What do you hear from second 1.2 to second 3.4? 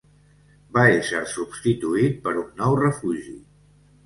substituït per un nou refugi.